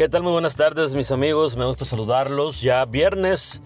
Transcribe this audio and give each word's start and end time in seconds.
¿Qué 0.00 0.08
tal? 0.08 0.22
Muy 0.22 0.32
buenas 0.32 0.56
tardes 0.56 0.94
mis 0.94 1.10
amigos, 1.10 1.58
me 1.58 1.66
gusta 1.66 1.84
saludarlos. 1.84 2.62
Ya 2.62 2.82
viernes 2.86 3.60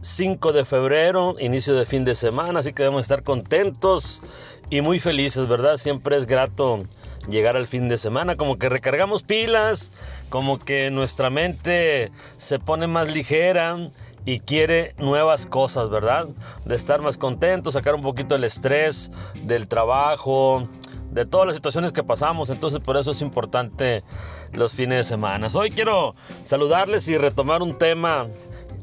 5 0.00 0.54
de 0.54 0.64
febrero, 0.64 1.36
inicio 1.38 1.74
de 1.74 1.84
fin 1.84 2.06
de 2.06 2.14
semana, 2.14 2.60
así 2.60 2.72
que 2.72 2.82
debemos 2.82 3.02
estar 3.02 3.22
contentos 3.22 4.22
y 4.70 4.80
muy 4.80 5.00
felices, 5.00 5.46
¿verdad? 5.46 5.76
Siempre 5.76 6.16
es 6.16 6.24
grato 6.24 6.84
llegar 7.28 7.58
al 7.58 7.66
fin 7.66 7.90
de 7.90 7.98
semana, 7.98 8.36
como 8.36 8.58
que 8.58 8.70
recargamos 8.70 9.22
pilas, 9.22 9.92
como 10.30 10.58
que 10.58 10.90
nuestra 10.90 11.28
mente 11.28 12.10
se 12.38 12.58
pone 12.58 12.86
más 12.86 13.12
ligera 13.12 13.76
y 14.24 14.40
quiere 14.40 14.94
nuevas 14.96 15.44
cosas, 15.44 15.90
¿verdad? 15.90 16.28
De 16.64 16.74
estar 16.74 17.02
más 17.02 17.18
contento, 17.18 17.70
sacar 17.70 17.94
un 17.94 18.02
poquito 18.02 18.34
el 18.34 18.44
estrés 18.44 19.10
del 19.44 19.68
trabajo, 19.68 20.70
de 21.16 21.24
todas 21.24 21.46
las 21.46 21.56
situaciones 21.56 21.92
que 21.92 22.04
pasamos. 22.04 22.50
Entonces 22.50 22.80
por 22.80 22.96
eso 22.96 23.10
es 23.10 23.20
importante 23.22 24.04
los 24.52 24.74
fines 24.74 24.98
de 24.98 25.04
semana. 25.04 25.48
Hoy 25.52 25.70
quiero 25.70 26.14
saludarles 26.44 27.08
y 27.08 27.16
retomar 27.16 27.62
un 27.62 27.76
tema 27.78 28.28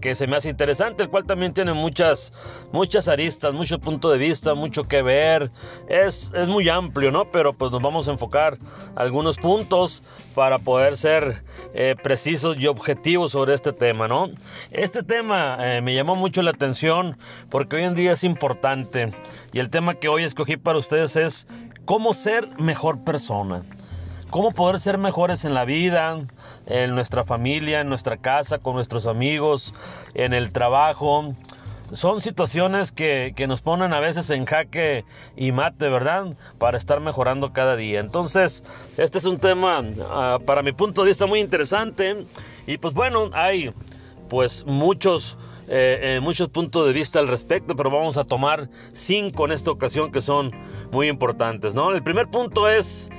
que 0.04 0.16
se 0.16 0.28
me 0.28 0.36
hace 0.36 0.50
interesante, 0.50 1.04
el 1.04 1.10
cual 1.10 1.24
también 1.24 1.54
tiene 1.54 1.72
muchas, 1.72 2.34
muchas 2.74 3.08
aristas, 3.08 3.54
mucho 3.54 3.80
punto 3.80 4.12
de 4.12 4.18
vista, 4.18 4.54
mucho 4.54 4.84
que 4.84 5.02
ver. 5.02 5.50
Es, 5.88 6.30
es 6.36 6.50
muy 6.50 6.68
amplio, 6.68 7.10
¿no? 7.10 7.32
Pero 7.32 7.54
pues 7.54 7.72
nos 7.72 7.82
vamos 7.82 8.10
a 8.10 8.12
enfocar 8.12 8.58
algunos 8.96 9.38
puntos 9.38 10.04
para 10.36 10.60
poder 10.60 10.98
ser 10.98 11.46
eh, 11.74 11.96
precisos 12.04 12.58
y 12.60 12.68
objetivos 12.68 13.32
sobre 13.32 13.54
este 13.54 13.72
tema, 13.72 14.10
¿no? 14.10 14.30
Este 14.72 15.04
tema 15.04 15.58
eh, 15.62 15.80
me 15.80 15.96
llamó 15.96 16.18
mucho 16.18 16.42
la 16.42 16.52
atención 16.52 17.18
porque 17.50 17.78
hoy 17.78 17.84
en 17.84 17.96
día 17.96 18.12
es 18.12 18.26
importante 18.26 19.14
y 19.54 19.60
el 19.60 19.70
tema 19.70 19.94
que 19.94 20.10
hoy 20.10 20.24
escogí 20.24 20.58
para 20.58 20.80
ustedes 20.80 21.16
es 21.16 21.48
cómo 21.86 22.14
ser 22.14 22.50
mejor 22.60 23.04
persona, 23.04 23.64
cómo 24.30 24.52
poder 24.52 24.80
ser 24.80 24.98
mejores 24.98 25.46
en 25.46 25.54
la 25.54 25.66
vida, 25.66 26.20
en 26.66 26.96
nuestra 26.96 27.24
familia, 27.24 27.82
en 27.82 27.90
nuestra 27.90 28.18
casa, 28.18 28.60
con 28.60 28.76
nuestros 28.76 29.06
amigos, 29.06 29.74
en 30.14 30.34
el 30.34 30.52
trabajo. 30.52 31.34
Son 31.92 32.22
situaciones 32.22 32.92
que, 32.92 33.34
nos 33.48 33.62
ponen 33.62 33.94
a 33.94 34.00
veces 34.00 34.30
en 34.32 34.46
jaque 34.46 35.06
y 35.36 35.52
mate, 35.52 35.90
¿verdad? 35.90 36.36
Para 36.58 36.78
estar 36.78 37.00
mejorando 37.00 37.54
cada 37.54 37.76
día. 37.76 38.00
Entonces, 38.00 38.64
este 38.98 39.20
es 39.20 39.26
un 39.26 39.38
tema, 39.38 39.84
ah, 40.10 40.40
para 40.44 40.64
mi 40.64 40.72
punto 40.72 41.04
de 41.04 41.10
vista, 41.10 41.28
muy 41.28 41.40
interesante. 41.40 42.26
Y 42.66 42.78
pues 42.78 42.94
bueno, 42.94 43.30
hay 43.34 43.74
pues 44.30 44.66
muchos 44.66 45.38
eh, 45.68 46.16
eh, 46.16 46.20
muchos 46.22 46.50
puntos 46.50 46.86
de 46.86 46.94
vista 46.94 47.20
al 47.20 47.28
respecto, 47.28 47.76
pero 47.76 47.90
vamos 47.90 48.18
a 48.18 48.26
tomar 48.26 48.70
cinco 48.94 49.46
en 49.46 49.54
esta 49.54 49.72
ocasión 49.72 50.12
que 50.12 50.22
son 50.22 50.52
muy 50.92 51.08
importantes, 51.08 51.74
¿no? 51.74 51.92
El 51.92 52.04
primer 52.04 52.30
punto 52.30 52.68
es 52.68 53.10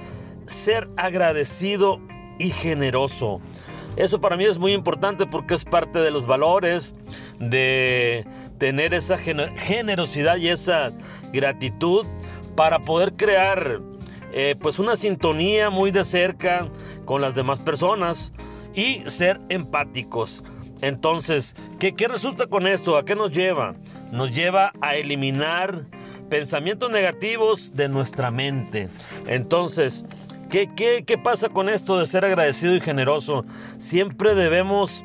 ser 0.46 0.88
agradecido 0.96 2.00
y 2.38 2.50
generoso. 2.50 3.40
Eso 3.96 4.20
para 4.20 4.36
mí 4.36 4.44
es 4.44 4.58
muy 4.58 4.72
importante 4.72 5.26
porque 5.26 5.54
es 5.54 5.64
parte 5.64 6.00
de 6.00 6.10
los 6.10 6.26
valores 6.26 6.94
de 7.38 8.26
tener 8.58 8.92
esa 8.92 9.16
generosidad 9.18 10.36
y 10.36 10.48
esa 10.48 10.92
gratitud 11.32 12.06
para 12.56 12.80
poder 12.80 13.14
crear 13.14 13.80
eh, 14.32 14.56
pues 14.60 14.78
una 14.78 14.96
sintonía 14.96 15.70
muy 15.70 15.90
de 15.90 16.04
cerca 16.04 16.68
con 17.04 17.20
las 17.20 17.34
demás 17.34 17.60
personas 17.60 18.32
y 18.74 19.02
ser 19.06 19.40
empáticos. 19.48 20.42
Entonces, 20.84 21.54
¿qué, 21.78 21.94
resulta 22.06 22.46
con 22.46 22.66
esto? 22.66 22.98
¿A 22.98 23.06
qué 23.06 23.14
nos 23.14 23.32
lleva? 23.32 23.74
Nos 24.12 24.32
lleva 24.32 24.72
a 24.82 24.96
eliminar 24.96 25.84
pensamientos 26.28 26.90
negativos 26.90 27.74
de 27.74 27.88
nuestra 27.88 28.30
mente. 28.30 28.90
Entonces, 29.26 30.04
¿qué, 30.50 30.68
qué, 30.74 31.16
pasa 31.16 31.48
con 31.48 31.70
esto 31.70 31.98
de 31.98 32.06
ser 32.06 32.26
agradecido 32.26 32.76
y 32.76 32.82
generoso? 32.82 33.46
Siempre 33.78 34.34
debemos 34.34 35.02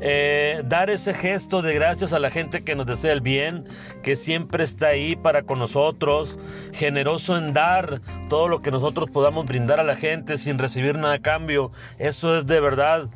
eh, 0.00 0.62
dar 0.64 0.90
ese 0.90 1.12
gesto 1.12 1.60
de 1.60 1.74
gracias 1.74 2.12
a 2.12 2.20
la 2.20 2.30
gente 2.30 2.62
que 2.62 2.76
nos 2.76 2.86
desea 2.86 3.12
el 3.12 3.20
bien, 3.20 3.64
que 4.04 4.14
siempre 4.14 4.62
está 4.62 4.88
ahí 4.88 5.16
para 5.16 5.42
con 5.42 5.58
nosotros, 5.58 6.38
generoso 6.72 7.36
en 7.36 7.52
dar 7.52 8.00
todo 8.28 8.46
lo 8.46 8.62
que 8.62 8.70
nosotros 8.70 9.10
podamos 9.10 9.44
brindar 9.44 9.80
a 9.80 9.84
la 9.84 9.96
gente 9.96 10.38
sin 10.38 10.56
recibir 10.56 10.96
nada 10.96 11.14
a 11.14 11.20
cambio. 11.20 11.72
Eso 11.98 12.36
es 12.36 12.46
de 12.46 12.60
verdad 12.60 13.08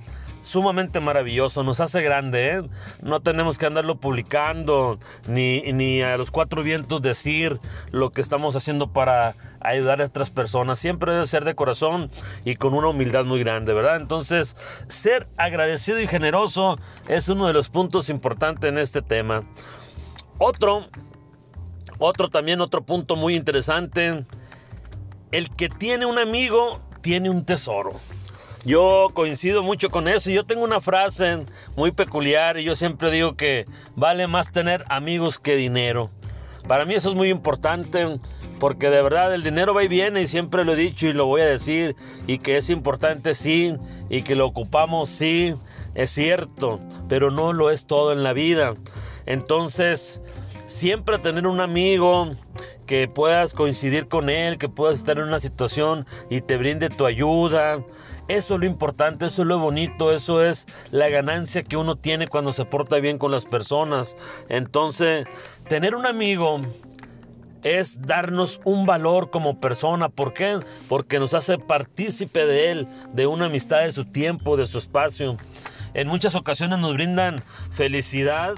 sumamente 0.44 1.00
maravilloso, 1.00 1.62
nos 1.62 1.80
hace 1.80 2.02
grande, 2.02 2.56
¿eh? 2.56 2.62
No 3.02 3.20
tenemos 3.20 3.58
que 3.58 3.66
andarlo 3.66 3.96
publicando, 3.96 4.98
ni, 5.26 5.72
ni 5.72 6.02
a 6.02 6.16
los 6.16 6.30
cuatro 6.30 6.62
vientos 6.62 7.02
decir 7.02 7.58
lo 7.90 8.10
que 8.10 8.20
estamos 8.20 8.54
haciendo 8.54 8.92
para 8.92 9.34
ayudar 9.60 10.02
a 10.02 10.06
otras 10.06 10.30
personas. 10.30 10.78
Siempre 10.78 11.12
debe 11.12 11.26
ser 11.26 11.44
de 11.44 11.54
corazón 11.54 12.10
y 12.44 12.56
con 12.56 12.74
una 12.74 12.88
humildad 12.88 13.24
muy 13.24 13.40
grande, 13.40 13.72
¿verdad? 13.72 13.96
Entonces, 13.96 14.56
ser 14.88 15.28
agradecido 15.36 16.00
y 16.00 16.06
generoso 16.06 16.78
es 17.08 17.28
uno 17.28 17.46
de 17.46 17.54
los 17.54 17.70
puntos 17.70 18.10
importantes 18.10 18.68
en 18.68 18.78
este 18.78 19.00
tema. 19.00 19.44
Otro, 20.38 20.86
otro 21.98 22.28
también, 22.28 22.60
otro 22.60 22.82
punto 22.82 23.16
muy 23.16 23.34
interesante. 23.34 24.24
El 25.32 25.50
que 25.56 25.68
tiene 25.68 26.06
un 26.06 26.18
amigo 26.18 26.80
tiene 27.00 27.30
un 27.30 27.44
tesoro. 27.44 28.00
Yo 28.64 29.08
coincido 29.12 29.62
mucho 29.62 29.90
con 29.90 30.08
eso. 30.08 30.30
Yo 30.30 30.44
tengo 30.44 30.64
una 30.64 30.80
frase 30.80 31.44
muy 31.76 31.90
peculiar 31.90 32.58
y 32.58 32.64
yo 32.64 32.76
siempre 32.76 33.10
digo 33.10 33.36
que 33.36 33.66
vale 33.94 34.26
más 34.26 34.52
tener 34.52 34.84
amigos 34.88 35.38
que 35.38 35.56
dinero. 35.56 36.10
Para 36.66 36.86
mí 36.86 36.94
eso 36.94 37.10
es 37.10 37.16
muy 37.16 37.28
importante 37.28 38.18
porque 38.58 38.88
de 38.88 39.02
verdad 39.02 39.34
el 39.34 39.42
dinero 39.42 39.74
va 39.74 39.84
y 39.84 39.88
viene 39.88 40.22
y 40.22 40.26
siempre 40.26 40.64
lo 40.64 40.72
he 40.72 40.76
dicho 40.76 41.06
y 41.06 41.12
lo 41.12 41.26
voy 41.26 41.42
a 41.42 41.46
decir 41.46 41.94
y 42.26 42.38
que 42.38 42.56
es 42.56 42.70
importante 42.70 43.34
sí 43.34 43.76
y 44.08 44.22
que 44.22 44.34
lo 44.34 44.46
ocupamos 44.46 45.10
sí, 45.10 45.54
es 45.94 46.10
cierto, 46.10 46.80
pero 47.06 47.30
no 47.30 47.52
lo 47.52 47.70
es 47.70 47.86
todo 47.86 48.12
en 48.12 48.22
la 48.22 48.32
vida. 48.32 48.74
Entonces, 49.26 50.22
siempre 50.66 51.18
tener 51.18 51.46
un 51.46 51.60
amigo 51.60 52.30
que 52.86 53.08
puedas 53.08 53.52
coincidir 53.52 54.08
con 54.08 54.30
él, 54.30 54.56
que 54.56 54.68
puedas 54.70 54.98
estar 54.98 55.18
en 55.18 55.24
una 55.24 55.40
situación 55.40 56.06
y 56.30 56.40
te 56.40 56.56
brinde 56.56 56.88
tu 56.88 57.04
ayuda, 57.06 57.82
eso 58.28 58.54
es 58.54 58.60
lo 58.60 58.66
importante, 58.66 59.26
eso 59.26 59.42
es 59.42 59.48
lo 59.48 59.58
bonito, 59.58 60.12
eso 60.12 60.42
es 60.42 60.66
la 60.90 61.08
ganancia 61.08 61.62
que 61.62 61.76
uno 61.76 61.96
tiene 61.96 62.28
cuando 62.28 62.52
se 62.52 62.64
porta 62.64 62.96
bien 62.96 63.18
con 63.18 63.30
las 63.30 63.44
personas. 63.44 64.16
Entonces, 64.48 65.26
tener 65.68 65.94
un 65.94 66.06
amigo 66.06 66.60
es 67.64 68.00
darnos 68.02 68.60
un 68.64 68.86
valor 68.86 69.30
como 69.30 69.60
persona. 69.60 70.08
¿Por 70.08 70.34
qué? 70.34 70.60
Porque 70.88 71.18
nos 71.18 71.34
hace 71.34 71.58
partícipe 71.58 72.46
de 72.46 72.70
él, 72.70 72.88
de 73.12 73.26
una 73.26 73.46
amistad, 73.46 73.80
de 73.80 73.92
su 73.92 74.04
tiempo, 74.04 74.56
de 74.56 74.66
su 74.66 74.78
espacio. 74.78 75.36
En 75.94 76.06
muchas 76.08 76.34
ocasiones 76.34 76.78
nos 76.78 76.94
brindan 76.94 77.42
felicidad. 77.72 78.54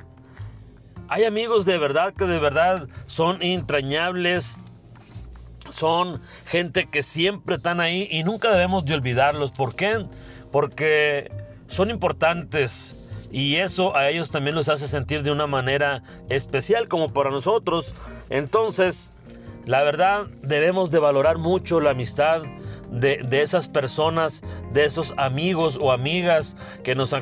Hay 1.09 1.25
amigos 1.25 1.65
de 1.65 1.79
verdad 1.79 2.15
que 2.15 2.25
de 2.25 2.41
verdad 2.41 2.89
son 3.07 3.43
entrañables, 3.43 4.59
son 5.71 6.21
gente 6.47 6.87
que 6.87 7.03
siempre 7.03 7.57
están 7.57 7.81
ahí 7.81 8.09
y 8.11 8.25
nunca 8.25 8.51
debemos 8.51 8.85
de 8.85 8.95
olvidarlos. 8.95 9.53
¿Por 9.53 9.75
qué? 9.75 10.07
Porque 10.51 11.31
son 11.69 11.91
importantes 11.91 12.97
y 13.31 13.57
eso 13.57 13.97
a 13.97 14.09
ellos 14.09 14.31
también 14.31 14.57
los 14.57 14.69
hace 14.69 14.89
sentir 14.89 15.23
de 15.23 15.31
una 15.31 15.47
manera 15.47 16.03
especial 16.29 16.89
como 16.89 17.09
para 17.09 17.31
nosotros. 17.31 17.95
Entonces, 18.31 19.13
la 19.65 19.83
verdad, 19.83 20.27
debemos 20.43 20.91
de 20.91 20.99
valorar 20.99 21.39
mucho 21.39 21.81
la 21.81 21.91
amistad 21.91 22.43
de, 22.91 23.43
esas 23.43 23.69
personas, 23.69 24.43
de 24.73 24.85
esos 24.85 25.13
amigos 25.17 25.77
o 25.81 25.93
amigas 25.93 26.57
que 26.85 26.95
nos, 26.95 27.15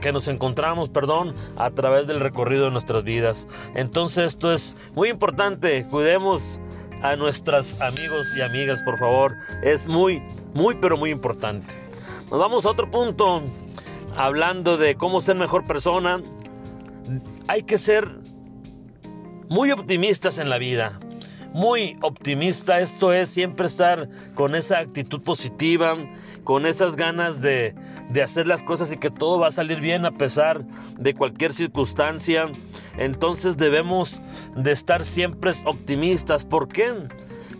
que 0.00 0.12
nos 0.12 0.28
encontramos 0.28 0.88
perdón, 0.88 1.34
a 1.56 1.70
través 1.70 2.06
del 2.06 2.20
recorrido 2.20 2.64
de 2.64 2.70
nuestras 2.72 3.04
vidas. 3.04 3.46
Entonces, 3.74 4.26
esto 4.26 4.52
es 4.52 4.74
muy 4.94 5.10
importante. 5.10 5.86
Cuidemos 5.86 6.60
a 7.02 7.16
nuestros 7.16 7.80
amigos 7.80 8.34
y 8.36 8.40
amigas, 8.40 8.80
por 8.82 8.98
favor. 8.98 9.34
Es 9.62 9.86
muy, 9.86 10.22
muy, 10.54 10.76
pero 10.76 10.96
muy 10.96 11.10
importante. 11.10 11.74
Nos 12.30 12.40
vamos 12.40 12.64
a 12.64 12.70
otro 12.70 12.90
punto, 12.90 13.42
hablando 14.16 14.76
de 14.76 14.94
cómo 14.94 15.20
ser 15.20 15.36
mejor 15.36 15.66
persona. 15.66 16.20
Hay 17.48 17.64
que 17.64 17.76
ser 17.78 18.08
muy 19.48 19.70
optimistas 19.70 20.38
en 20.38 20.48
la 20.48 20.58
vida. 20.58 20.98
Muy 21.52 21.98
optimista, 22.00 22.80
esto 22.80 23.12
es 23.12 23.28
siempre 23.28 23.66
estar 23.66 24.08
con 24.34 24.54
esa 24.54 24.78
actitud 24.78 25.20
positiva, 25.22 25.96
con 26.44 26.64
esas 26.64 26.96
ganas 26.96 27.42
de, 27.42 27.74
hacer 28.22 28.46
las 28.46 28.62
cosas 28.62 28.90
y 28.90 28.96
que 28.96 29.10
todo 29.10 29.38
va 29.38 29.48
a 29.48 29.52
salir 29.52 29.80
bien 29.80 30.06
a 30.06 30.12
pesar 30.12 30.64
de 30.98 31.14
cualquier 31.14 31.52
circunstancia. 31.52 32.46
Entonces 32.96 33.58
debemos 33.58 34.20
de 34.56 34.72
estar 34.72 35.04
siempre 35.04 35.52
optimistas. 35.66 36.46
¿Por 36.46 36.68
qué? 36.68 36.94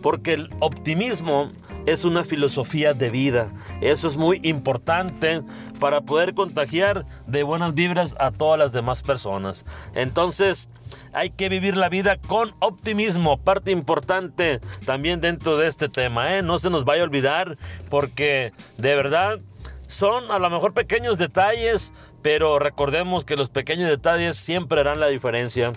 Porque 0.01 0.33
el 0.33 0.49
optimismo 0.59 1.51
es 1.85 2.05
una 2.05 2.23
filosofía 2.23 2.93
de 2.93 3.09
vida. 3.09 3.49
Eso 3.81 4.07
es 4.07 4.17
muy 4.17 4.39
importante 4.43 5.41
para 5.79 6.01
poder 6.01 6.33
contagiar 6.33 7.05
de 7.27 7.43
buenas 7.43 7.73
vibras 7.73 8.15
a 8.19 8.31
todas 8.31 8.57
las 8.57 8.71
demás 8.71 9.01
personas. 9.01 9.65
Entonces, 9.93 10.69
hay 11.11 11.31
que 11.31 11.49
vivir 11.49 11.75
la 11.75 11.89
vida 11.89 12.17
con 12.17 12.53
optimismo, 12.59 13.37
parte 13.37 13.71
importante 13.71 14.59
también 14.85 15.21
dentro 15.21 15.57
de 15.57 15.67
este 15.67 15.89
tema. 15.89 16.35
¿eh? 16.35 16.41
No 16.41 16.59
se 16.59 16.69
nos 16.69 16.85
vaya 16.85 17.01
a 17.01 17.05
olvidar 17.05 17.57
porque 17.89 18.53
de 18.77 18.95
verdad 18.95 19.39
son 19.87 20.31
a 20.31 20.39
lo 20.39 20.49
mejor 20.49 20.73
pequeños 20.73 21.17
detalles, 21.17 21.93
pero 22.21 22.59
recordemos 22.59 23.25
que 23.25 23.35
los 23.35 23.49
pequeños 23.49 23.89
detalles 23.89 24.37
siempre 24.37 24.79
harán 24.79 24.99
la 24.99 25.07
diferencia. 25.07 25.73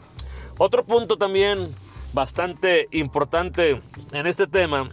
Otro 0.59 0.85
punto 0.85 1.19
también 1.19 1.75
bastante 2.13 2.89
importante 2.93 3.81
en 4.13 4.27
este 4.27 4.47
tema 4.47 4.91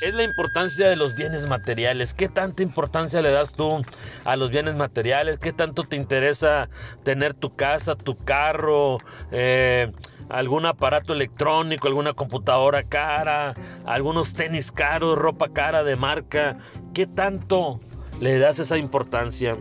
es 0.00 0.14
la 0.14 0.22
importancia 0.22 0.88
de 0.88 0.96
los 0.96 1.14
bienes 1.14 1.46
materiales. 1.46 2.14
¿Qué 2.14 2.28
tanta 2.28 2.62
importancia 2.62 3.20
le 3.20 3.30
das 3.30 3.52
tú 3.52 3.84
a 4.24 4.36
los 4.36 4.50
bienes 4.50 4.76
materiales? 4.76 5.38
¿Qué 5.38 5.52
tanto 5.52 5.84
te 5.84 5.96
interesa 5.96 6.68
tener 7.02 7.34
tu 7.34 7.56
casa, 7.56 7.96
tu 7.96 8.16
carro, 8.16 8.98
eh, 9.32 9.90
algún 10.28 10.66
aparato 10.66 11.12
electrónico, 11.12 11.88
alguna 11.88 12.12
computadora 12.12 12.84
cara, 12.84 13.54
algunos 13.84 14.34
tenis 14.34 14.70
caros, 14.70 15.18
ropa 15.18 15.48
cara 15.52 15.82
de 15.82 15.96
marca? 15.96 16.58
¿Qué 16.94 17.06
tanto 17.06 17.80
le 18.20 18.38
das 18.38 18.60
esa 18.60 18.76
importancia? 18.76 19.56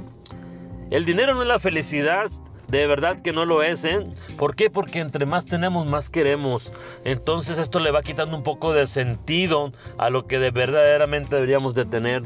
El 0.91 1.05
dinero 1.05 1.33
no 1.33 1.41
es 1.41 1.47
la 1.47 1.59
felicidad, 1.59 2.29
de 2.67 2.85
verdad 2.85 3.21
que 3.21 3.31
no 3.31 3.45
lo 3.45 3.63
es, 3.63 3.83
¿eh? 3.85 4.05
¿Por 4.37 4.55
qué? 4.55 4.69
Porque 4.69 4.99
entre 4.99 5.25
más 5.25 5.45
tenemos, 5.45 5.89
más 5.89 6.09
queremos. 6.09 6.71
Entonces 7.05 7.57
esto 7.57 7.79
le 7.79 7.91
va 7.91 8.01
quitando 8.01 8.35
un 8.35 8.43
poco 8.43 8.73
de 8.73 8.87
sentido 8.87 9.71
a 9.97 10.09
lo 10.09 10.27
que 10.27 10.39
de 10.39 10.51
verdaderamente 10.51 11.35
deberíamos 11.35 11.75
de 11.75 11.85
tener. 11.85 12.23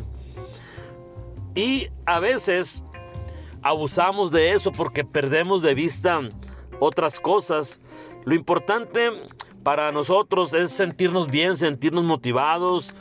Y 1.53 1.89
a 2.05 2.19
veces 2.19 2.83
abusamos 3.61 4.31
de 4.31 4.51
eso 4.51 4.71
porque 4.71 5.03
perdemos 5.03 5.61
de 5.61 5.75
vista 5.75 6.19
otras 6.79 7.19
cosas. 7.19 7.79
Lo 8.25 8.33
importante 8.33 9.11
para 9.63 9.91
nosotros 9.91 10.53
es 10.53 10.71
sentirnos 10.71 11.29
bien, 11.29 11.55
sentirnos 11.55 12.03
motivados. 12.03 12.95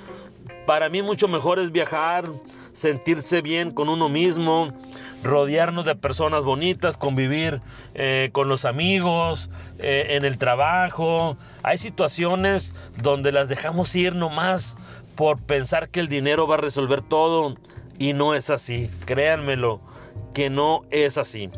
Para 0.66 0.90
mí 0.90 1.00
mucho 1.00 1.26
mejor 1.26 1.58
es 1.58 1.72
viajar, 1.72 2.30
sentirse 2.72 3.42
bien 3.42 3.72
con 3.72 3.88
uno 3.88 4.08
mismo, 4.08 4.72
rodearnos 5.22 5.84
de 5.84 5.94
personas 5.94 6.44
bonitas, 6.44 6.96
convivir 6.96 7.60
eh, 7.94 8.30
con 8.32 8.48
los 8.48 8.64
amigos, 8.64 9.50
eh, 9.78 10.08
en 10.10 10.24
el 10.24 10.38
trabajo. 10.38 11.36
Hay 11.62 11.78
situaciones 11.78 12.74
donde 13.02 13.32
las 13.32 13.48
dejamos 13.48 13.94
ir 13.94 14.14
nomás 14.14 14.76
por 15.16 15.40
pensar 15.40 15.90
que 15.90 16.00
el 16.00 16.08
dinero 16.08 16.46
va 16.46 16.54
a 16.54 16.58
resolver 16.58 17.02
todo 17.02 17.56
y 17.98 18.12
no 18.12 18.34
es 18.34 18.50
así. 18.50 18.90
Créanmelo, 19.04 19.80
que 20.32 20.48
no 20.48 20.82
es 20.90 21.18
así. 21.18 21.50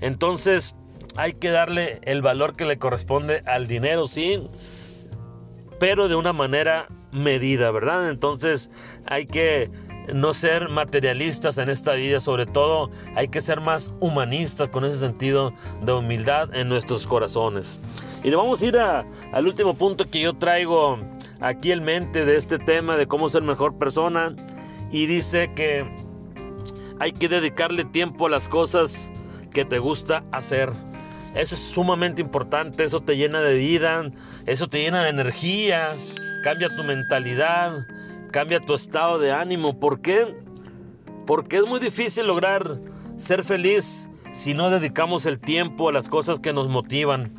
Entonces 0.00 0.74
hay 1.16 1.34
que 1.34 1.50
darle 1.50 2.00
el 2.02 2.22
valor 2.22 2.56
que 2.56 2.64
le 2.64 2.78
corresponde 2.78 3.42
al 3.46 3.66
dinero, 3.66 4.06
sí, 4.06 4.48
pero 5.78 6.08
de 6.08 6.14
una 6.14 6.32
manera 6.32 6.86
medida, 7.10 7.70
¿verdad? 7.70 8.08
Entonces 8.08 8.70
hay 9.06 9.26
que 9.26 9.70
no 10.12 10.34
ser 10.34 10.68
materialistas 10.68 11.58
en 11.58 11.68
esta 11.68 11.92
vida, 11.92 12.20
sobre 12.20 12.46
todo 12.46 12.90
hay 13.14 13.28
que 13.28 13.40
ser 13.40 13.60
más 13.60 13.92
humanistas 14.00 14.68
con 14.70 14.84
ese 14.84 14.98
sentido 14.98 15.52
de 15.82 15.92
humildad 15.92 16.54
en 16.54 16.68
nuestros 16.68 17.06
corazones. 17.06 17.78
Y 18.24 18.30
nos 18.30 18.42
vamos 18.42 18.62
a 18.62 18.66
ir 18.66 18.78
al 18.78 19.46
último 19.46 19.74
punto 19.74 20.04
que 20.04 20.20
yo 20.20 20.34
traigo 20.34 20.98
aquí 21.40 21.72
en 21.72 21.84
mente 21.84 22.24
de 22.24 22.36
este 22.36 22.58
tema 22.58 22.96
de 22.96 23.06
cómo 23.06 23.28
ser 23.28 23.42
mejor 23.42 23.78
persona 23.78 24.34
y 24.90 25.06
dice 25.06 25.52
que 25.54 25.84
hay 26.98 27.12
que 27.12 27.28
dedicarle 27.28 27.84
tiempo 27.84 28.26
a 28.26 28.30
las 28.30 28.48
cosas 28.48 29.10
que 29.52 29.64
te 29.64 29.78
gusta 29.78 30.24
hacer. 30.32 30.70
Eso 31.34 31.54
es 31.54 31.60
sumamente 31.62 32.20
importante, 32.20 32.84
eso 32.84 33.00
te 33.00 33.16
llena 33.16 33.40
de 33.40 33.56
vida, 33.56 34.10
eso 34.46 34.68
te 34.68 34.82
llena 34.82 35.02
de 35.02 35.10
energía, 35.10 35.86
cambia 36.44 36.68
tu 36.76 36.84
mentalidad, 36.84 37.86
cambia 38.32 38.58
tu 38.58 38.74
estado 38.74 39.20
de 39.20 39.30
ánimo. 39.30 39.78
¿Por 39.78 40.00
qué? 40.00 40.34
Porque 41.26 41.58
es 41.58 41.64
muy 41.64 41.78
difícil 41.78 42.26
lograr 42.26 42.80
ser 43.16 43.44
feliz 43.44 44.10
si 44.32 44.54
no 44.54 44.70
dedicamos 44.70 45.26
el 45.26 45.38
tiempo 45.38 45.88
a 45.88 45.92
las 45.92 46.08
cosas 46.08 46.40
que 46.40 46.52
nos 46.52 46.68
motivan. 46.68 47.32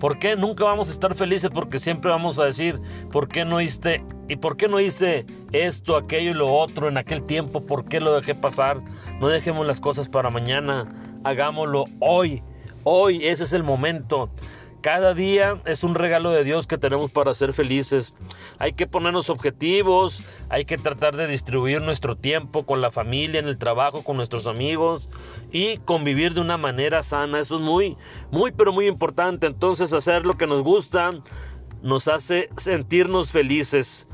¿Por 0.00 0.18
qué 0.18 0.34
nunca 0.34 0.64
vamos 0.64 0.88
a 0.88 0.92
estar 0.92 1.14
felices? 1.14 1.48
Porque 1.54 1.78
siempre 1.78 2.10
vamos 2.10 2.40
a 2.40 2.44
decir, 2.44 2.80
¿por 3.12 3.28
qué 3.28 3.44
no 3.44 3.60
hice 3.60 4.04
y 4.28 4.34
por 4.36 4.56
qué 4.56 4.66
no 4.66 4.80
hice 4.80 5.24
esto, 5.52 5.96
aquello 5.96 6.32
y 6.32 6.34
lo 6.34 6.52
otro 6.52 6.88
en 6.88 6.98
aquel 6.98 7.22
tiempo? 7.22 7.64
¿Por 7.64 7.84
qué 7.84 8.00
lo 8.00 8.12
dejé 8.16 8.34
pasar? 8.34 8.82
No 9.20 9.28
dejemos 9.28 9.64
las 9.64 9.80
cosas 9.80 10.08
para 10.08 10.28
mañana, 10.28 11.20
hagámoslo 11.22 11.84
hoy. 12.00 12.42
Hoy 12.82 13.24
ese 13.24 13.44
es 13.44 13.52
el 13.52 13.62
momento. 13.62 14.28
Cada 14.82 15.14
día 15.14 15.60
es 15.64 15.84
un 15.84 15.94
regalo 15.94 16.32
de 16.32 16.42
Dios 16.42 16.66
que 16.66 16.76
tenemos 16.76 17.12
para 17.12 17.32
ser 17.36 17.54
felices. 17.54 18.16
Hay 18.58 18.72
que 18.72 18.88
ponernos 18.88 19.30
objetivos, 19.30 20.24
hay 20.48 20.64
que 20.64 20.76
tratar 20.76 21.14
de 21.14 21.28
distribuir 21.28 21.80
nuestro 21.80 22.16
tiempo 22.16 22.66
con 22.66 22.80
la 22.80 22.90
familia, 22.90 23.38
en 23.38 23.46
el 23.46 23.58
trabajo, 23.58 24.02
con 24.02 24.16
nuestros 24.16 24.48
amigos 24.48 25.08
y 25.52 25.76
convivir 25.78 26.34
de 26.34 26.40
una 26.40 26.56
manera 26.56 27.04
sana. 27.04 27.38
Eso 27.38 27.56
es 27.56 27.62
muy, 27.62 27.96
muy, 28.32 28.50
pero 28.50 28.72
muy 28.72 28.88
importante. 28.88 29.46
Entonces 29.46 29.92
hacer 29.92 30.26
lo 30.26 30.36
que 30.36 30.48
nos 30.48 30.64
gusta 30.64 31.12
nos 31.80 32.08
hace 32.08 32.48
sentirnos 32.56 33.30
felices. 33.30 34.08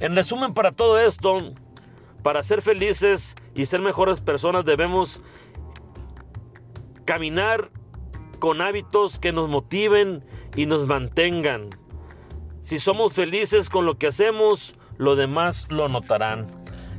En 0.00 0.16
resumen, 0.16 0.54
para 0.54 0.72
todo 0.72 0.98
esto, 0.98 1.52
para 2.22 2.42
ser 2.42 2.62
felices 2.62 3.34
y 3.54 3.66
ser 3.66 3.80
mejores 3.80 4.22
personas 4.22 4.64
debemos 4.64 5.20
caminar 7.04 7.68
con 8.42 8.60
hábitos 8.60 9.20
que 9.20 9.30
nos 9.30 9.48
motiven 9.48 10.24
y 10.56 10.66
nos 10.66 10.88
mantengan. 10.88 11.70
Si 12.60 12.80
somos 12.80 13.14
felices 13.14 13.70
con 13.70 13.86
lo 13.86 13.98
que 13.98 14.08
hacemos, 14.08 14.74
lo 14.98 15.14
demás 15.14 15.68
lo 15.70 15.88
notarán. 15.88 16.48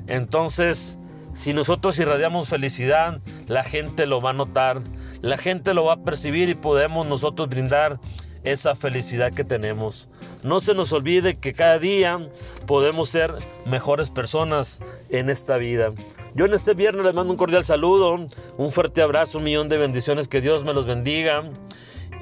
Entonces, 0.07 0.97
si 1.33 1.53
nosotros 1.53 1.99
irradiamos 1.99 2.47
felicidad, 2.47 3.19
la 3.47 3.65
gente 3.65 4.05
lo 4.05 4.21
va 4.21 4.29
a 4.29 4.33
notar, 4.33 4.83
la 5.19 5.37
gente 5.37 5.73
lo 5.73 5.83
va 5.83 5.95
a 5.95 6.03
percibir 6.05 6.47
y 6.47 6.55
podemos 6.55 7.07
nosotros 7.07 7.49
brindar 7.49 7.99
esa 8.45 8.73
felicidad 8.75 9.33
que 9.33 9.43
tenemos. 9.43 10.07
No 10.43 10.59
se 10.59 10.73
nos 10.73 10.91
olvide 10.91 11.35
que 11.35 11.53
cada 11.53 11.79
día 11.79 12.19
podemos 12.67 13.09
ser 13.09 13.33
mejores 13.65 14.09
personas 14.09 14.81
en 15.09 15.29
esta 15.29 15.57
vida. 15.57 15.93
Yo 16.35 16.45
en 16.45 16.53
este 16.53 16.73
viernes 16.73 17.05
les 17.05 17.13
mando 17.13 17.31
un 17.31 17.37
cordial 17.37 17.63
saludo, 17.63 18.27
un 18.57 18.71
fuerte 18.71 19.01
abrazo, 19.01 19.37
un 19.37 19.45
millón 19.45 19.69
de 19.69 19.77
bendiciones, 19.77 20.27
que 20.27 20.41
Dios 20.41 20.63
me 20.65 20.73
los 20.73 20.85
bendiga. 20.85 21.49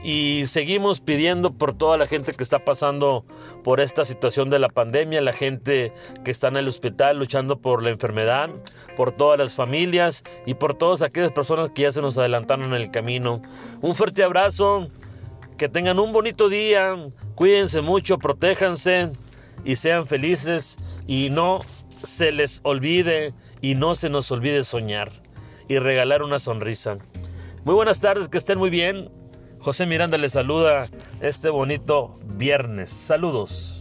Y 0.04 0.46
seguimos 0.48 1.00
pidiendo 1.00 1.54
por 1.54 1.78
toda 1.78 1.98
la 1.98 2.08
gente 2.08 2.34
que 2.34 2.44
está 2.44 2.66
pasando 2.66 3.24
por 3.64 3.80
esta 3.80 4.04
situación 4.04 4.50
de 4.50 4.58
la 4.58 4.70
pandemia, 4.70 5.22
la 5.22 5.34
gente 5.34 5.94
que 6.25 6.32
está 6.32 6.48
en 6.48 6.58
el 6.58 6.68
hospital 6.68 7.20
luchando 7.20 7.60
por 7.60 7.84
la 7.84 7.92
enfermedad, 7.92 8.50
por 8.98 9.12
todas 9.12 9.38
las 9.38 9.54
familias 9.54 10.24
y 10.46 10.56
por 10.56 10.74
todas 10.75 11.04
aquellas 11.04 11.32
personas 11.32 11.70
que 11.70 11.84
ya 11.84 11.92
se 11.92 12.01
nos 12.01 12.18
adelantaron 12.18 12.66
en 12.66 12.82
el 12.82 12.90
camino. 12.90 13.44
Un 13.82 13.94
fuerte 13.94 14.24
abrazo, 14.24 14.90
que 15.62 15.70
tengan 15.70 16.00
un 16.00 16.12
bonito 16.12 16.50
día, 16.50 16.96
cuídense 17.36 17.82
mucho, 17.82 18.18
protéjanse 18.18 19.12
y 19.63 19.75
sean 19.75 20.08
felices 20.08 20.75
y 21.06 21.30
no 21.30 21.62
se 22.03 22.32
les 22.32 22.62
olvide 22.63 23.36
y 23.62 23.75
no 23.75 23.94
se 23.94 24.10
nos 24.10 24.32
olvide 24.32 24.63
soñar 24.63 25.12
y 25.68 25.77
regalar 25.77 26.24
una 26.24 26.39
sonrisa. 26.39 26.98
Muy 27.63 27.75
buenas 27.75 28.00
tardes, 28.00 28.27
que 28.27 28.39
estén 28.39 28.58
muy 28.58 28.72
bien. 28.72 29.12
José 29.60 29.86
Miranda 29.86 30.18
les 30.18 30.32
saluda 30.32 30.89
este 31.22 31.51
bonito 31.51 32.18
viernes. 32.25 32.89
Saludos. 32.89 33.81